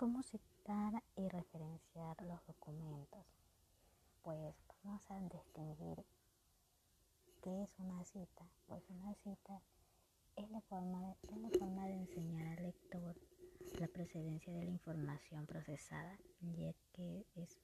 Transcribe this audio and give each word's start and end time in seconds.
¿Cómo 0.00 0.22
citar 0.22 1.02
y 1.14 1.28
referenciar 1.28 2.16
los 2.22 2.46
documentos? 2.46 3.26
Pues 4.22 4.56
vamos 4.82 5.10
a 5.10 5.20
distinguir 5.20 6.06
qué 7.42 7.64
es 7.64 7.78
una 7.78 8.02
cita. 8.06 8.48
Pues 8.66 8.82
una 8.88 9.12
cita 9.16 9.60
es 10.36 10.50
la 10.50 10.62
forma 10.62 11.14
es 11.30 11.36
la 11.36 11.50
forma 11.50 11.84
de 11.84 11.96
enseñar 11.96 12.46
al 12.46 12.62
lector 12.62 13.14
la 13.78 13.88
procedencia 13.88 14.54
de 14.54 14.64
la 14.64 14.70
información 14.70 15.44
procesada, 15.44 16.18
ya 16.40 16.72
que 16.94 17.26
es, 17.34 17.58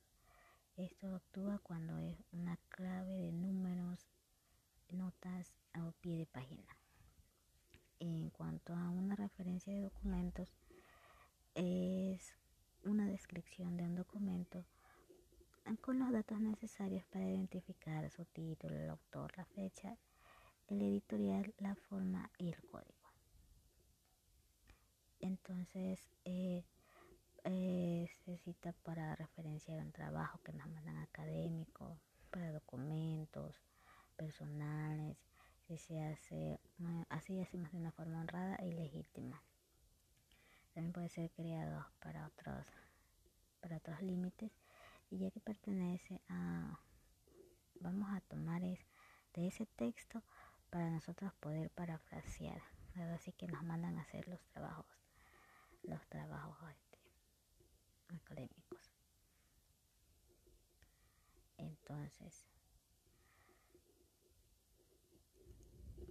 esto 0.76 1.14
actúa 1.14 1.58
cuando 1.60 1.96
es 2.00 2.22
una 2.32 2.58
clave 2.68 3.16
de 3.16 3.32
números, 3.32 4.10
notas 4.90 5.54
o 5.74 5.92
pie 6.02 6.18
de 6.18 6.26
página. 6.26 6.76
En 7.98 8.28
cuanto 8.28 8.74
a 8.74 8.90
una 8.90 9.16
referencia 9.16 9.72
de 9.72 9.80
documentos, 9.80 10.52
es 11.56 12.34
una 12.84 13.06
descripción 13.06 13.76
de 13.76 13.84
un 13.84 13.94
documento 13.94 14.64
con 15.80 15.98
los 15.98 16.12
datos 16.12 16.38
necesarios 16.38 17.04
para 17.06 17.24
identificar 17.24 18.08
su 18.10 18.24
título, 18.26 18.76
el 18.76 18.90
autor, 18.90 19.32
la 19.36 19.44
fecha, 19.46 19.96
el 20.68 20.82
editorial, 20.82 21.54
la 21.58 21.74
forma 21.74 22.30
y 22.38 22.48
el 22.48 22.62
código. 22.68 23.10
Entonces, 25.18 26.06
eh, 26.24 26.62
eh, 27.44 28.08
se 28.24 28.36
cita 28.38 28.72
para 28.84 29.16
referenciar 29.16 29.80
un 29.80 29.92
trabajo 29.92 30.38
que 30.44 30.52
nos 30.52 30.68
mandan 30.68 30.98
académicos, 30.98 31.98
para 32.30 32.52
documentos 32.52 33.56
personales, 34.16 35.16
si 35.66 35.78
se 35.78 36.02
hace, 36.02 36.60
así 37.08 37.40
hacemos 37.40 37.72
de 37.72 37.78
una 37.78 37.92
forma 37.92 38.20
honrada 38.20 38.58
y 38.62 38.72
legítima. 38.72 39.42
También 40.76 40.92
puede 40.92 41.08
ser 41.08 41.30
creado 41.30 41.86
para 42.00 42.26
otros, 42.26 42.66
para 43.62 43.78
otros 43.78 44.02
límites 44.02 44.52
y 45.08 45.16
ya 45.16 45.30
que 45.30 45.40
pertenece 45.40 46.20
a, 46.28 46.78
vamos 47.80 48.10
a 48.14 48.20
tomar 48.20 48.62
es, 48.62 48.86
de 49.32 49.46
ese 49.46 49.64
texto 49.64 50.22
para 50.68 50.90
nosotros 50.90 51.32
poder 51.40 51.70
parafrasear, 51.70 52.60
así 53.14 53.32
que 53.32 53.46
nos 53.46 53.62
mandan 53.62 53.96
a 53.96 54.02
hacer 54.02 54.28
los 54.28 54.44
trabajos, 54.48 54.84
los 55.82 56.06
trabajos 56.08 56.70
este, 56.70 56.98
académicos. 58.14 58.92
Entonces, 61.56 62.44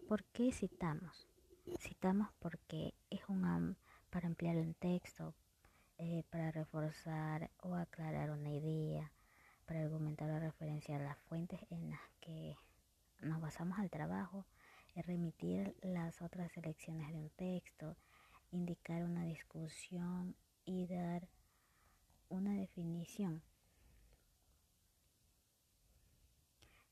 ¿por 0.08 0.23
qué 0.23 0.52
citamos? 0.52 1.28
Citamos 1.78 2.30
porque 2.39 2.95
es 3.11 3.22
un 3.30 3.45
para 4.16 4.27
emplear 4.27 4.55
un 4.55 4.73
texto, 4.75 5.35
eh, 5.97 6.23
para 6.30 6.49
reforzar 6.49 7.52
o 7.59 7.75
aclarar 7.75 8.31
una 8.31 8.49
idea, 8.49 9.11
para 9.66 9.81
argumentar 9.81 10.30
o 10.30 10.39
referenciar 10.39 11.02
las 11.02 11.17
fuentes 11.27 11.59
en 11.69 11.89
las 11.89 11.99
que 12.21 12.55
nos 13.19 13.41
basamos 13.41 13.77
al 13.77 13.89
trabajo, 13.89 14.45
remitir 14.95 15.75
las 15.81 16.21
otras 16.21 16.49
selecciones 16.53 17.11
de 17.11 17.19
un 17.19 17.30
texto, 17.31 17.97
indicar 18.52 19.03
una 19.03 19.25
discusión 19.25 20.33
y 20.63 20.88
dar 20.88 21.27
una 22.30 22.53
definición. 22.53 23.43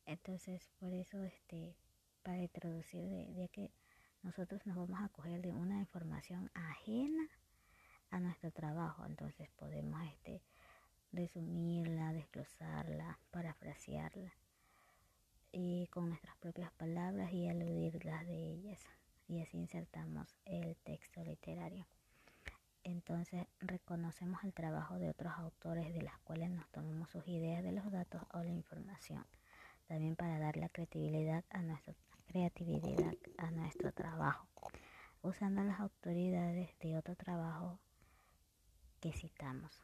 Entonces, 0.06 0.70
por 0.78 0.92
eso, 0.92 1.24
este, 1.24 1.78
para 2.22 2.42
introducir, 2.42 3.30
de 3.30 3.48
que 3.48 3.72
nosotros 4.24 4.66
nos 4.66 4.78
vamos 4.78 5.02
a 5.02 5.10
coger 5.10 5.42
de 5.42 5.52
una 5.52 5.80
información 5.80 6.50
ajena 6.54 7.28
a 8.10 8.20
nuestro 8.20 8.52
trabajo. 8.52 9.06
Entonces 9.06 9.50
podemos 9.58 10.02
este, 10.08 10.42
resumirla, 11.12 12.14
desglosarla, 12.14 13.20
parafrasearla 13.32 14.34
y 15.52 15.88
con 15.88 16.10
nuestras 16.10 16.36
propias 16.38 16.72
palabras 16.72 17.32
y 17.32 17.48
aludirlas 17.48 18.26
de 18.26 18.54
ellas. 18.54 18.80
Y 19.28 19.42
así 19.42 19.58
insertamos 19.58 20.36
el 20.46 20.76
texto 20.78 21.24
literario. 21.24 21.86
Entonces 22.84 23.46
reconocemos 23.60 24.44
el 24.44 24.54
trabajo 24.54 25.00
de 25.00 25.10
otros 25.10 25.34
autores 25.38 25.94
de 25.94 26.02
las 26.02 26.18
cuales 26.20 26.50
nos 26.50 26.68
tomamos 26.70 27.10
sus 27.10 27.26
ideas 27.28 27.64
de 27.64 27.72
los 27.72 27.90
datos 27.92 28.22
o 28.34 28.40
la 28.40 28.52
información. 28.52 29.26
También 29.88 30.16
para 30.16 30.40
dar 30.40 30.58
la 30.58 30.70
credibilidad 30.70 31.44
a 31.50 31.62
nuestro 31.62 31.94
creatividad 32.34 33.14
a 33.38 33.52
nuestro 33.52 33.92
trabajo, 33.92 34.48
usando 35.22 35.64
las 35.64 35.80
autoridades 35.80 36.72
de 36.80 36.98
otro 36.98 37.16
trabajo 37.16 37.80
que 39.00 39.14
citamos. 39.14 39.84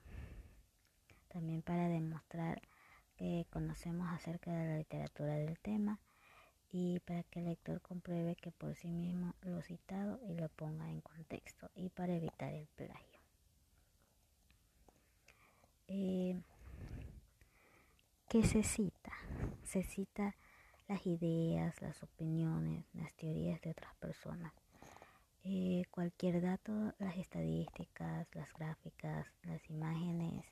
También 1.28 1.62
para 1.62 1.88
demostrar 1.88 2.60
que 3.18 3.46
conocemos 3.52 4.08
acerca 4.12 4.50
de 4.52 4.68
la 4.68 4.78
literatura 4.78 5.36
del 5.36 5.60
tema 5.60 6.00
y 6.72 7.00
para 7.02 7.22
que 7.22 7.40
el 7.40 7.46
lector 7.46 7.82
compruebe 7.82 8.36
que 8.36 8.52
por 8.52 8.76
sí 8.76 8.88
mismo 8.88 9.36
lo 9.42 9.62
citado 9.62 10.20
y 10.28 10.34
lo 10.34 10.50
ponga 10.50 10.90
en 10.90 11.02
contexto 11.02 11.70
y 11.76 11.90
para 11.90 12.16
evitar 12.16 12.52
el 12.52 12.66
plagio. 12.66 13.20
Eh, 15.88 16.42
¿Qué 18.28 18.44
se 18.44 18.64
cita? 18.64 19.12
Se 19.64 19.84
cita 19.84 20.36
las 20.90 21.06
ideas, 21.06 21.80
las 21.82 22.02
opiniones, 22.02 22.84
las 22.94 23.14
teorías 23.14 23.62
de 23.62 23.70
otras 23.70 23.96
personas. 23.98 24.52
Eh, 25.44 25.84
cualquier 25.92 26.42
dato, 26.42 26.94
las 26.98 27.16
estadísticas, 27.16 28.28
las 28.34 28.52
gráficas, 28.54 29.28
las 29.44 29.70
imágenes, 29.70 30.46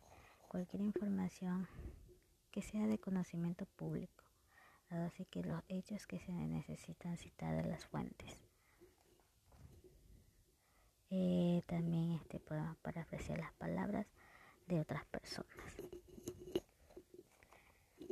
cualquier 0.47 0.83
información 0.83 1.67
que 2.51 2.61
sea 2.61 2.85
de 2.85 2.99
conocimiento 2.99 3.65
público. 3.65 4.23
Así 4.89 5.25
que 5.25 5.41
los 5.41 5.61
hechos 5.67 6.05
que 6.05 6.19
se 6.19 6.31
necesitan 6.31 7.17
citar 7.17 7.61
de 7.61 7.69
las 7.69 7.85
fuentes. 7.87 8.39
Eh, 11.09 11.63
también 11.65 12.11
este, 12.11 12.39
podemos 12.39 12.77
parafrasear 12.77 13.39
las 13.39 13.53
palabras 13.53 14.05
de 14.67 14.79
otras 14.81 15.03
personas. 15.05 15.57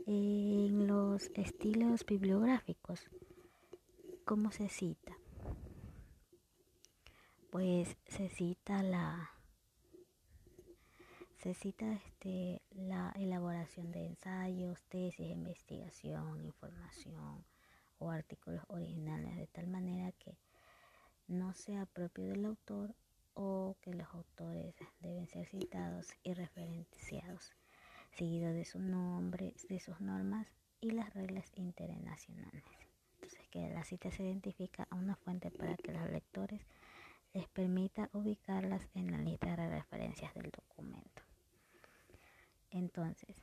En 0.08 0.86
los 0.86 1.32
estilos 1.34 2.06
bibliográficos, 2.06 3.10
¿cómo 4.24 4.52
se 4.52 4.70
cita? 4.70 5.18
Pues 7.50 7.98
se 8.06 8.30
cita 8.30 8.84
la 8.84 9.32
se 11.38 11.56
cita 11.56 11.92
este, 11.92 12.62
la 12.70 13.14
elaboración 13.16 13.92
de 13.92 14.06
ensayos, 14.06 14.84
tesis, 14.90 15.28
investigación, 15.28 16.40
información 16.46 17.44
o 17.98 18.12
artículos 18.12 18.62
originales 18.68 19.36
de 19.38 19.48
tal 19.48 19.66
manera 19.66 20.12
que 20.12 20.38
no 21.28 21.56
sea 21.56 21.88
propio 21.88 22.26
del 22.26 22.46
autor 22.46 22.94
o 23.34 23.76
que 23.82 23.96
los 23.96 24.08
autores 24.14 24.76
deben 25.00 25.28
ser 25.28 25.48
citados 25.48 26.14
y 26.22 26.36
referenciados 26.36 27.56
seguido 28.16 28.54
de 28.54 28.66
su 28.66 28.80
nombre, 28.80 29.54
de 29.70 29.80
sus 29.80 30.00
normas 30.00 30.48
y 30.80 30.92
las 30.92 31.14
reglas 31.14 31.52
internacionales. 31.56 32.64
Entonces 33.16 33.48
que 33.50 33.70
la 33.70 33.84
cita 33.84 34.12
se 34.12 34.24
identifica 34.24 34.88
a 34.90 34.96
una 34.96 35.16
fuente 35.16 35.52
para 35.52 35.76
que 35.76 35.92
los 35.92 36.10
lectores 36.10 36.62
les 37.34 37.48
permita 37.50 38.10
ubicarlas 38.14 38.88
en 38.94 39.12
la 39.12 39.18
lista 39.18 39.56
de 39.56 39.70
referencias 39.70 40.34
del 40.34 40.52
documento. 40.52 41.22
Entonces, 42.72 43.36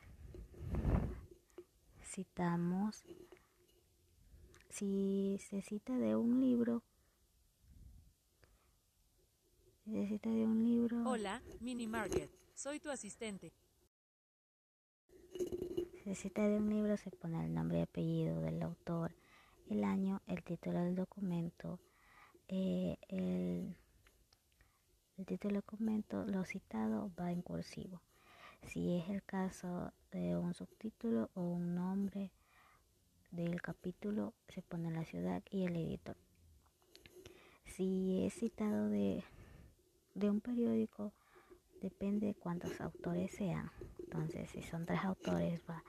citamos, 2.03 3.05
si 4.71 5.39
se 5.39 5.61
cita 5.63 5.97
de 5.99 6.17
un 6.17 6.41
libro, 6.41 6.83
si 9.85 9.93
se 9.93 10.07
cita 10.07 10.31
de 10.31 10.45
un 10.45 10.65
libro. 10.65 11.03
Hola, 11.07 11.43
Mini 11.61 11.87
Market, 11.87 12.31
soy 12.55 12.81
tu 12.81 12.91
asistente 12.91 13.53
se 16.05 16.15
cita 16.15 16.47
de 16.47 16.57
un 16.57 16.69
libro 16.69 16.97
se 16.97 17.11
pone 17.11 17.45
el 17.45 17.55
nombre 17.55 17.79
y 17.79 17.83
apellido 17.83 18.41
del 18.41 18.61
autor, 18.63 19.15
el 19.71 19.85
año, 19.85 20.21
el 20.27 20.43
título 20.43 20.81
del 20.81 20.95
documento, 20.95 21.79
eh, 22.49 22.99
el, 23.09 23.77
título 25.25 25.55
del 25.55 25.63
documento, 25.63 26.25
lo 26.25 26.45
citado 26.45 27.11
va 27.19 27.33
en 27.33 27.41
cursivo. 27.43 28.03
Si 28.67 28.97
es 28.97 29.09
el 29.09 29.23
caso 29.23 29.93
de 30.11 30.37
un 30.37 30.55
subtítulo 30.55 31.31
o 31.35 31.43
un 31.43 31.75
nombre 31.75 32.31
del 33.31 33.63
capítulo, 33.63 34.35
se 34.49 34.61
pone 34.61 34.91
la 34.91 35.05
ciudad 35.05 35.43
y 35.51 35.65
el 35.65 35.77
editor. 35.77 36.17
Si 37.65 38.27
es 38.27 38.35
citado 38.35 38.89
de, 38.89 39.25
de 40.15 40.31
un 40.31 40.41
periódico, 40.41 41.13
depende 41.81 42.27
de 42.27 42.35
cuántos 42.35 42.81
autores 42.81 43.33
sean. 43.33 43.71
Entonces, 44.13 44.51
si 44.51 44.61
son 44.61 44.85
tres 44.85 45.01
autores, 45.05 45.63
va 45.69 45.83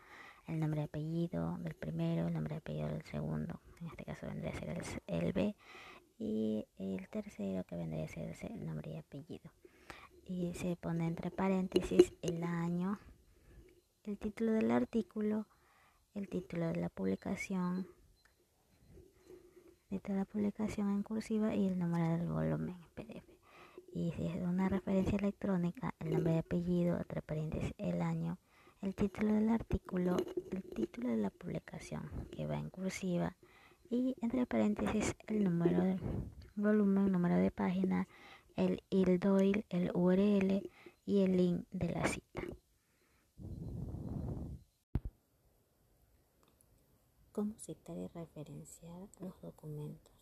el 0.48 0.58
nombre 0.58 0.80
de 0.80 0.86
apellido 0.86 1.58
del 1.58 1.74
primero, 1.74 2.28
el 2.28 2.34
nombre 2.34 2.54
de 2.54 2.60
apellido 2.60 2.88
del 2.88 3.04
segundo, 3.04 3.60
en 3.82 3.88
este 3.88 4.06
caso 4.06 4.28
vendría 4.28 4.52
a 4.52 4.56
ser 4.56 4.82
el, 5.08 5.34
B, 5.34 5.56
y 6.18 6.66
el 6.78 7.10
tercero 7.10 7.66
que 7.66 7.76
vendría 7.76 8.06
a 8.06 8.08
ser 8.08 8.34
el 8.50 8.66
nombre 8.66 8.92
y 8.92 8.98
apellido. 8.98 9.52
y 10.26 10.54
se 10.54 10.78
pone 10.78 11.06
entre 11.06 11.32
paréntesis 11.32 12.14
el 12.22 12.46
año, 12.46 12.98
el 14.06 14.18
título 14.18 14.54
del 14.54 14.72
artículo, 14.72 15.46
el 16.14 16.30
título 16.30 16.68
de 16.68 16.78
la 16.78 16.88
publicación, 16.88 17.88
de 19.90 20.02
la 20.14 20.24
publicación 20.24 20.92
en 20.92 21.04
cursiva 21.04 21.54
y 21.54 21.68
el 21.68 21.78
número 21.78 22.18
del 22.18 22.28
volumen 22.28 22.78
PDF. 22.96 23.23
Y 23.96 24.12
si 24.14 24.26
es 24.26 24.36
una 24.42 24.70
referencia 24.70 25.18
electrónica, 25.18 25.94
el 26.00 26.14
nombre 26.14 26.34
de 26.34 26.40
apellido, 26.40 26.98
entre 26.98 27.22
paréntesis, 27.22 27.74
el 27.78 28.02
año, 28.02 28.40
el 28.82 28.96
título 28.96 29.34
del 29.34 29.50
artículo, 29.50 30.18
el 30.52 30.64
título 30.64 31.10
de 31.10 31.18
la 31.18 31.30
publicación 31.30 32.10
que 32.32 32.48
va 32.48 32.58
en 32.58 32.72
cursiva 32.72 33.38
y 33.92 34.16
entre 34.22 34.48
paréntesis 34.48 35.16
el 35.28 35.44
número 35.44 35.84
del 35.84 36.00
volumen, 36.56 37.12
número 37.12 37.36
de 37.36 37.52
página, 37.52 38.08
el 38.56 38.82
ILDOIL, 38.90 39.66
el 39.70 39.92
URL 39.94 40.70
y 41.06 41.22
el 41.22 41.38
link 41.38 41.66
de 41.72 41.90
la 41.90 42.08
cita. 42.08 42.42
¿Cómo 47.32 47.54
citar 47.60 47.98
y 47.98 48.08
referenciar 48.08 49.08
los 49.20 49.40
documentos? 49.42 50.14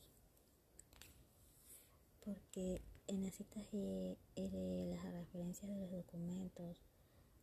Porque 2.20 2.82
en 3.08 3.24
las 3.24 3.36
citas 3.36 3.64
y, 3.72 4.18
las 4.36 5.04
referencias 5.14 5.70
de 5.70 5.78
los 5.78 5.92
documentos, 5.92 6.78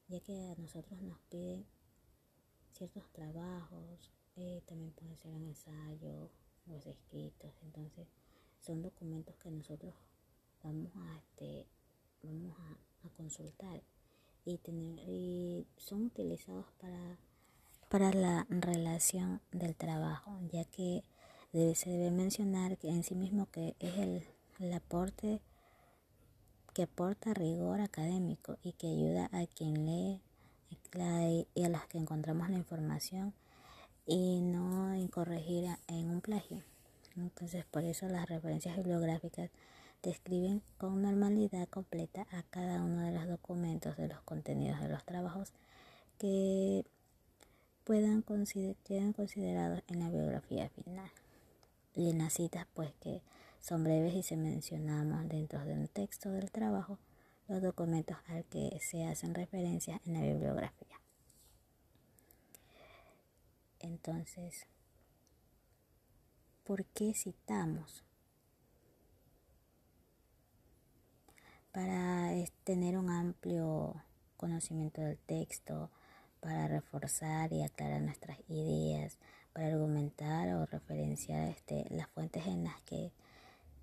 ya 0.09 0.21
que 0.21 0.49
a 0.49 0.55
nosotros 0.57 1.01
nos 1.03 1.19
piden 1.31 1.67
ciertos 2.73 3.05
trabajos, 3.13 4.13
eh, 4.37 4.63
también 4.67 4.93
pueden 4.93 5.17
ser 5.17 5.33
un 5.33 5.45
ensayo, 5.45 6.31
los 6.67 6.87
escritos, 6.87 7.53
entonces 7.63 8.07
son 8.61 8.83
documentos 8.83 9.35
que 9.37 9.51
nosotros 9.51 9.95
vamos 10.63 10.93
a 10.95 11.19
este 11.19 11.67
vamos 12.23 12.55
a, 12.59 12.79
consultar 13.17 13.83
y 14.45 14.59
tener 14.59 14.99
y 15.09 15.67
son 15.79 16.05
utilizados 16.07 16.67
para 16.79 17.19
para 17.89 18.13
la 18.13 18.47
relación 18.51 19.41
del 19.51 19.75
trabajo 19.75 20.39
ya 20.53 20.65
que 20.65 21.03
se 21.75 21.91
debe 21.91 22.11
mencionar 22.11 22.77
que 22.77 22.91
en 22.91 23.03
sí 23.03 23.15
mismo 23.15 23.51
que 23.51 23.77
es 23.79 23.97
el, 23.97 24.27
el 24.61 24.73
aporte 24.75 25.41
que 26.79 26.85
aporta 26.85 27.35
rigor 27.35 27.81
académico 27.81 28.57
y 28.63 28.71
que 28.71 28.87
ayuda 28.87 29.29
a 29.33 29.49
quien 29.49 29.85
lee 29.85 30.21
y 31.53 31.65
a 31.65 31.69
los 31.69 31.85
que 31.89 31.99
encontramos 31.99 32.51
la 32.51 32.57
información 32.57 33.35
y 34.07 34.41
no 34.43 34.95
incorregir 34.95 35.69
en 35.89 36.09
un 36.09 36.21
plagio. 36.21 36.63
Entonces, 37.17 37.65
por 37.65 37.83
eso 37.83 38.07
las 38.07 38.29
referencias 38.29 38.77
bibliográficas 38.77 39.51
describen 40.05 40.63
con 40.77 41.03
normalidad 41.03 41.69
completa 41.69 42.29
a 42.31 42.45
cada 42.45 42.85
uno 42.85 43.03
de 43.03 43.11
los 43.11 43.27
documentos 43.27 43.97
de 43.97 44.07
los 44.07 44.21
contenidos 44.21 44.81
de 44.81 44.89
los 44.89 45.05
trabajos 45.05 45.53
que 46.17 46.85
puedan 47.83 48.23
quedan 48.85 49.13
considerados 49.15 49.83
en 49.89 49.99
la 49.99 50.11
biografía 50.11 50.69
final. 50.69 51.11
Y 51.97 52.11
en 52.11 52.19
las 52.19 52.35
citas, 52.35 52.69
pues 52.73 52.93
que 53.01 53.21
son 53.61 53.85
breves 53.85 54.15
y 54.15 54.23
se 54.23 54.37
mencionamos 54.37 55.29
dentro 55.29 55.65
de 55.65 55.75
un 55.75 55.89
texto 55.89 56.31
del 56.31 56.51
trabajo 56.51 56.99
los 57.49 57.63
documentos 57.63 58.17
al 58.27 58.45
que 58.45 58.79
se 58.81 59.07
hacen 59.07 59.35
referencias 59.35 60.01
en 60.07 60.15
la 60.15 60.21
bibliografía. 60.21 61.01
Entonces, 63.81 64.67
¿por 66.65 66.85
qué 66.87 67.15
citamos? 67.15 68.05
Para 71.73 72.33
tener 72.65 72.99
un 72.99 73.11
amplio 73.11 73.95
conocimiento 74.37 75.01
del 75.01 75.19
texto, 75.19 75.91
para 76.41 76.69
reforzar 76.69 77.53
y 77.53 77.63
aclarar 77.63 78.03
nuestras 78.03 78.39
ideas, 78.49 79.19
para 79.53 79.69
argumentar 79.69 80.49
o 80.55 80.67
referenciar 80.67 81.49
este, 81.49 81.87
las 81.91 82.09
fuentes 82.09 82.47
en 82.47 82.65
las 82.65 82.81
que 82.83 83.13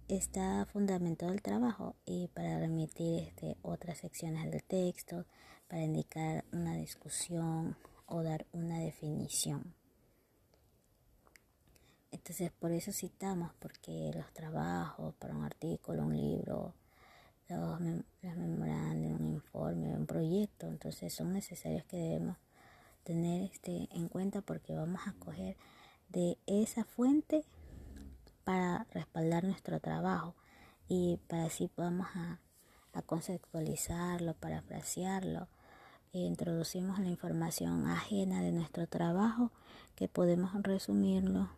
está 0.08 0.66
fundamentado 0.72 1.32
el 1.34 1.42
trabajo 1.42 1.96
y 2.06 2.28
para 2.28 2.60
remitir 2.60 3.24
este, 3.24 3.58
otras 3.62 3.98
secciones 3.98 4.52
del 4.52 4.64
texto, 4.64 5.26
para 5.68 5.84
indicar 5.84 6.46
una 6.52 6.76
discusión 6.76 7.76
o 8.06 8.22
dar 8.22 8.46
una 8.52 8.80
definición. 8.80 9.74
Entonces 12.12 12.52
por 12.52 12.72
eso 12.72 12.92
citamos, 12.92 13.52
porque 13.60 14.12
los 14.16 14.32
trabajos 14.34 15.16
para 15.16 15.36
un 15.36 15.44
artículo, 15.44 16.04
un 16.04 16.16
libro, 16.16 16.74
los, 17.50 17.82
las 18.22 18.38
memorandas, 18.38 19.20
un 19.20 19.28
informe, 19.28 19.96
un 19.96 20.06
proyecto, 20.06 20.68
entonces 20.68 21.14
son 21.14 21.34
necesarios 21.34 21.84
que 21.86 21.98
debemos 21.98 22.38
tener 23.04 23.44
este 23.44 23.88
en 23.92 24.08
cuenta 24.08 24.42
porque 24.42 24.76
vamos 24.76 25.02
a 25.06 25.14
coger 25.14 25.58
de 26.10 26.38
esa 26.48 26.84
fuente 26.84 27.44
para 28.46 28.88
respaldar 28.92 29.44
nuestro 29.44 29.82
trabajo 29.82 30.36
y 30.88 31.20
para 31.28 31.46
así 31.46 31.68
podamos 31.68 32.08
a, 32.16 32.40
a 32.94 33.02
conceptualizarlo, 33.02 34.36
parafrasearlo. 34.36 35.50
E 36.14 36.20
introducimos 36.20 37.00
la 37.00 37.10
información 37.10 37.88
ajena 37.88 38.42
de 38.42 38.54
nuestro 38.54 38.88
trabajo 38.88 39.52
que 39.96 40.08
podemos 40.08 40.54
resumirlo 40.64 41.50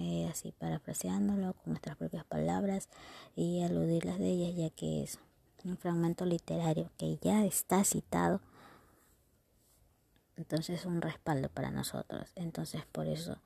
eh, 0.00 0.28
así 0.30 0.52
parafraseándolo 0.52 1.54
con 1.54 1.72
nuestras 1.72 1.96
propias 1.96 2.24
palabras 2.24 2.88
y 3.34 3.62
aludirlas 3.62 4.20
de 4.20 4.28
ellas, 4.28 4.54
ya 4.54 4.70
que 4.70 5.02
es 5.02 5.18
un 5.64 5.76
fragmento 5.76 6.24
literario 6.24 6.92
que 6.96 7.18
ya 7.20 7.44
está 7.44 7.82
citado. 7.82 8.40
Entonces 10.36 10.80
es 10.80 10.86
un 10.86 11.02
respaldo 11.02 11.48
para 11.48 11.72
nosotros. 11.72 12.30
Entonces 12.36 12.86
por 12.92 13.08
eso 13.08 13.38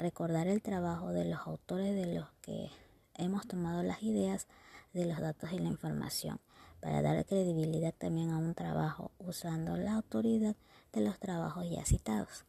recordar 0.00 0.48
el 0.48 0.62
trabajo 0.62 1.12
de 1.12 1.26
los 1.26 1.40
autores 1.46 1.94
de 1.94 2.14
los 2.14 2.26
que 2.40 2.70
hemos 3.14 3.46
tomado 3.46 3.82
las 3.82 4.02
ideas, 4.02 4.48
de 4.94 5.04
los 5.04 5.20
datos 5.20 5.52
y 5.52 5.58
la 5.58 5.68
información, 5.68 6.40
para 6.80 7.02
dar 7.02 7.24
credibilidad 7.26 7.94
también 7.96 8.30
a 8.30 8.38
un 8.38 8.54
trabajo 8.54 9.12
usando 9.18 9.76
la 9.76 9.94
autoridad 9.94 10.56
de 10.92 11.02
los 11.02 11.18
trabajos 11.18 11.68
ya 11.70 11.84
citados. 11.84 12.46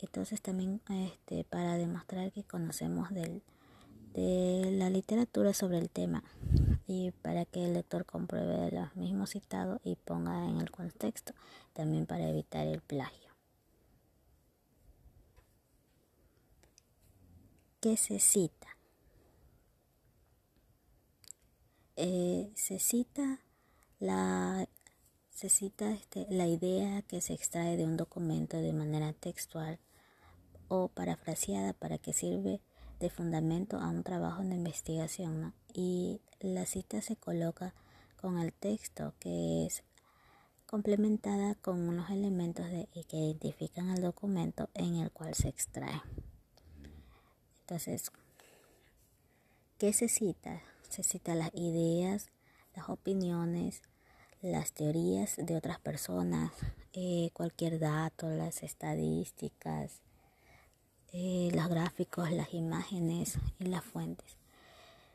Entonces 0.00 0.42
también 0.42 0.82
este, 0.90 1.44
para 1.44 1.76
demostrar 1.76 2.30
que 2.30 2.44
conocemos 2.44 3.10
del, 3.10 3.42
de 4.12 4.70
la 4.72 4.90
literatura 4.90 5.54
sobre 5.54 5.78
el 5.78 5.88
tema 5.88 6.22
y 6.86 7.12
para 7.22 7.46
que 7.46 7.64
el 7.64 7.72
lector 7.72 8.04
compruebe 8.04 8.70
los 8.70 8.94
mismos 8.96 9.30
citados 9.30 9.80
y 9.82 9.96
ponga 9.96 10.46
en 10.46 10.60
el 10.60 10.70
contexto, 10.70 11.32
también 11.72 12.04
para 12.04 12.28
evitar 12.28 12.66
el 12.66 12.82
plagio. 12.82 13.31
¿Qué 17.82 17.96
se 17.96 18.20
cita? 18.20 18.68
Eh, 21.96 22.52
se 22.54 22.78
cita 22.78 23.40
la 23.98 24.68
se 25.30 25.48
cita 25.48 25.90
este, 25.90 26.28
la 26.30 26.46
idea 26.46 27.02
que 27.02 27.20
se 27.20 27.32
extrae 27.32 27.76
de 27.76 27.84
un 27.84 27.96
documento 27.96 28.56
de 28.56 28.72
manera 28.72 29.12
textual 29.14 29.80
o 30.68 30.90
parafraseada 30.94 31.72
para 31.72 31.98
que 31.98 32.12
sirve 32.12 32.60
de 33.00 33.10
fundamento 33.10 33.80
a 33.80 33.88
un 33.88 34.04
trabajo 34.04 34.44
de 34.44 34.54
investigación 34.54 35.52
y 35.74 36.20
la 36.38 36.66
cita 36.66 37.02
se 37.02 37.16
coloca 37.16 37.74
con 38.14 38.38
el 38.38 38.52
texto 38.52 39.12
que 39.18 39.66
es 39.66 39.82
complementada 40.66 41.56
con 41.56 41.88
unos 41.88 42.10
elementos 42.10 42.64
de, 42.70 42.86
que 43.08 43.16
identifican 43.16 43.90
el 43.90 44.02
documento 44.02 44.70
en 44.74 44.94
el 44.94 45.10
cual 45.10 45.34
se 45.34 45.48
extrae. 45.48 46.00
Entonces, 47.72 48.12
¿qué 49.78 49.94
se 49.94 50.10
cita? 50.10 50.60
Se 50.90 51.02
cita 51.02 51.34
las 51.34 51.54
ideas, 51.54 52.28
las 52.76 52.90
opiniones, 52.90 53.80
las 54.42 54.74
teorías 54.74 55.36
de 55.38 55.56
otras 55.56 55.80
personas, 55.80 56.52
eh, 56.92 57.30
cualquier 57.32 57.78
dato, 57.78 58.28
las 58.28 58.62
estadísticas, 58.62 60.02
eh, 61.14 61.50
los 61.54 61.66
gráficos, 61.68 62.30
las 62.30 62.52
imágenes 62.52 63.38
y 63.58 63.64
las 63.64 63.82
fuentes. 63.82 64.36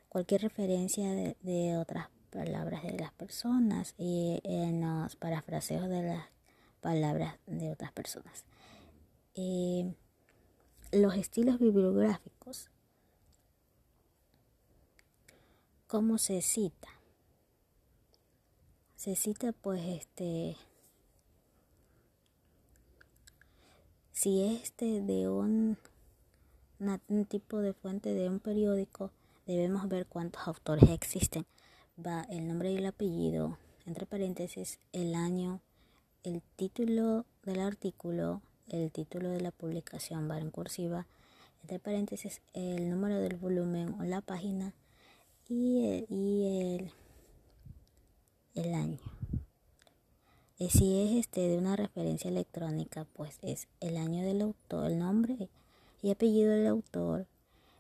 Cualquier 0.10 0.42
referencia 0.42 1.12
de, 1.14 1.78
otras 1.78 2.08
palabras 2.32 2.82
de 2.82 2.98
las 2.98 3.12
personas 3.12 3.94
y 4.00 4.42
en 4.44 4.82
los 4.82 5.16
parafraseos 5.16 5.88
de 5.90 6.02
las 6.02 6.26
palabras 6.82 7.36
de 7.46 7.70
otras 7.70 7.92
personas. 7.92 8.46
Eh, 9.36 9.94
los 10.92 11.16
estilos 11.16 11.60
bibliográficos. 11.60 12.70
¿Cómo 15.88 16.18
se 16.18 16.42
cita? 16.42 16.90
Se 18.96 19.16
cita 19.16 19.52
pues 19.54 19.82
este 19.86 20.58
Si 24.18 24.42
este 24.42 25.00
de 25.04 25.30
un, 25.30 25.78
un 27.08 27.26
tipo 27.26 27.60
de 27.60 27.74
fuente 27.74 28.16
de 28.16 28.28
un 28.28 28.40
periódico, 28.40 29.12
debemos 29.46 29.88
ver 29.88 30.08
cuántos 30.08 30.48
autores 30.48 30.90
existen. 30.90 31.46
Va 32.04 32.24
el 32.24 32.48
nombre 32.48 32.72
y 32.72 32.78
el 32.78 32.88
apellido, 32.88 33.60
entre 33.86 34.08
paréntesis, 34.08 34.80
el 34.92 35.14
año, 35.14 35.62
el 36.24 36.42
título 36.56 37.28
del 37.44 37.60
artículo, 37.60 38.42
el 38.70 38.92
título 38.92 39.30
de 39.30 39.42
la 39.42 39.52
publicación 39.52 40.32
en 40.32 40.52
cursiva, 40.52 41.08
entre 41.62 41.80
paréntesis, 41.80 42.42
el 42.54 42.90
número 42.90 43.20
del 43.20 43.36
volumen 43.36 43.96
o 44.00 44.04
la 44.04 44.22
página 44.22 44.74
y 45.50 45.86
el, 45.86 46.06
y 46.10 46.46
el, 46.74 46.92
el 48.56 48.74
año. 48.74 49.00
Y 50.60 50.70
si 50.70 51.00
es 51.00 51.12
este 51.18 51.42
de 51.42 51.58
una 51.58 51.76
referencia 51.76 52.30
electrónica, 52.30 53.06
pues 53.14 53.38
es 53.42 53.68
el 53.80 53.96
año 53.96 54.24
del 54.24 54.42
autor, 54.42 54.92
el 54.92 54.98
nombre 54.98 55.50
y 56.02 56.10
apellido 56.10 56.52
del 56.52 56.68
autor, 56.68 57.28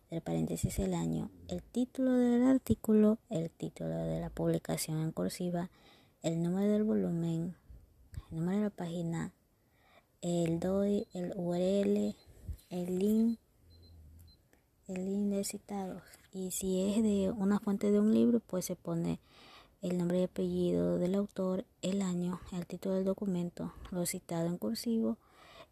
entre 0.09 0.21
paréntesis 0.21 0.77
el 0.79 0.93
año, 0.93 1.29
el 1.47 1.63
título 1.63 2.13
del 2.13 2.43
artículo, 2.43 3.17
el 3.29 3.49
título 3.49 3.89
de 3.89 4.21
la 4.21 4.29
publicación 4.29 5.01
en 5.01 5.11
cursiva, 5.11 5.69
el 6.21 6.41
número 6.41 6.71
del 6.71 6.83
volumen, 6.83 7.55
el 8.31 8.37
número 8.37 8.57
de 8.57 8.63
la 8.65 8.69
página, 8.69 9.33
el 10.21 10.59
DOI, 10.59 11.07
el 11.13 11.33
URL, 11.35 12.15
el 12.69 12.99
link, 12.99 13.39
el 14.87 15.05
link 15.05 15.29
de 15.29 15.43
citados. 15.43 16.03
Y 16.31 16.51
si 16.51 16.81
es 16.81 17.03
de 17.03 17.31
una 17.31 17.59
fuente 17.59 17.91
de 17.91 17.99
un 17.99 18.13
libro, 18.13 18.39
pues 18.39 18.65
se 18.65 18.75
pone 18.75 19.19
el 19.81 19.97
nombre 19.97 20.21
y 20.21 20.23
apellido 20.23 20.97
del 20.97 21.15
autor, 21.15 21.65
el 21.81 22.01
año, 22.01 22.39
el 22.51 22.65
título 22.65 22.95
del 22.95 23.05
documento, 23.05 23.73
lo 23.91 24.05
citado 24.05 24.47
en 24.47 24.57
cursivo 24.57 25.17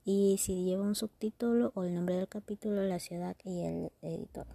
y 0.06 0.38
si 0.38 0.64
lleva 0.64 0.84
un 0.84 0.96
subtítulo 0.96 1.72
o 1.74 1.84
el 1.84 1.96
nombre 1.96 2.16
del 2.16 2.28
capítulo, 2.28 2.84
la 2.84 3.00
ciudad 3.00 3.36
y 3.44 3.62
el 3.62 3.92
editor. 4.02 4.46